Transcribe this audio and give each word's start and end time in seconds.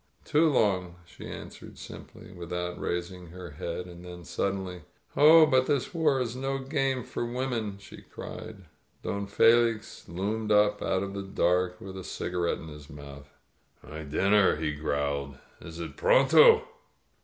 "Too 0.25 0.49
long," 0.49 0.95
she 1.05 1.27
answered 1.27 1.77
simply, 1.77 2.31
without 2.31 2.79
raising 2.79 3.27
her 3.27 3.51
head. 3.51 3.85
And 3.85 4.03
then 4.03 4.25
suddenly, 4.25 4.81
"Oh, 5.15 5.45
but 5.45 5.67
this 5.67 5.93
war 5.93 6.19
is 6.19 6.35
no 6.35 6.57
game 6.57 7.03
for 7.03 7.23
women!" 7.23 7.77
she 7.77 8.01
cried. 8.01 8.65
106 9.03 9.05
4 9.05 9.09
INSURGENT 9.09 9.09
MEXICO 9.09 9.09
Don 9.09 9.27
Felix 9.27 10.09
loomed 10.09 10.51
up 10.51 10.81
out 10.81 11.03
of 11.03 11.13
the 11.13 11.21
dark, 11.21 11.79
with 11.79 11.95
a 11.95 11.99
ciga 11.99 12.41
rette 12.43 12.57
in 12.59 12.69
his 12.69 12.89
mouth. 12.89 13.29
"My 13.87 14.01
dinner," 14.01 14.55
he 14.55 14.71
growled. 14.73 15.37
"Is 15.59 15.79
it 15.79 15.95
pronto? 15.97 16.67